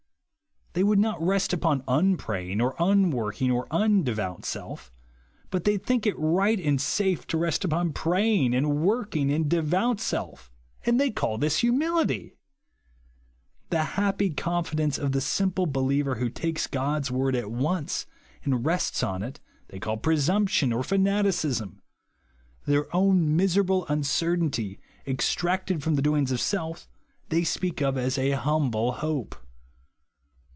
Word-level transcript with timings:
They 0.73 0.83
vvOLild 0.83 0.97
not 0.99 1.21
rest 1.21 1.51
upon 1.51 1.83
unpraying, 1.85 2.61
or 2.61 2.75
it77Avorking, 2.75 3.53
or 3.53 3.67
^f■7^devollt 3.67 4.45
self; 4.45 4.89
but 5.49 5.65
they 5.65 5.77
think 5.77 6.07
it 6.07 6.17
light 6.17 6.61
and 6.61 6.79
safe 6.79 7.27
to 7.27 7.37
rest 7.37 7.65
upon 7.65 7.91
praying, 7.91 8.55
and 8.55 8.65
luorklng, 8.67 9.35
and 9.35 9.49
de 9.49 9.61
vout 9.61 9.99
self 9.99 10.49
and 10.85 10.97
the}^ 10.97 11.13
call 11.13 11.37
this 11.37 11.59
hitmility! 11.61 12.35
The 13.69 13.83
happy 13.99 14.29
confidence 14.29 14.97
of 14.97 15.11
the 15.11 15.19
simple 15.19 15.65
believer 15.65 16.15
who 16.15 16.29
takes 16.29 16.67
God's 16.67 17.11
word 17.11 17.35
at 17.35 17.51
once, 17.51 18.05
and 18.45 18.65
rests 18.65 19.03
on 19.03 19.23
it, 19.23 19.41
they 19.67 19.77
call 19.77 19.97
presumption 19.97 20.71
or 20.71 20.83
fanaticism; 20.83 21.81
their 22.65 22.85
own 22.95 23.35
miserable 23.35 23.85
uncertainty, 23.87 24.79
extracted 25.05 25.83
from 25.83 25.95
the 25.95 26.01
doings 26.01 26.31
of 26.31 26.39
self, 26.39 26.87
they 27.27 27.43
speak 27.43 27.81
of 27.81 27.97
as 27.97 28.17
a 28.17 28.31
humble 28.31 28.93
liope. 29.01 29.33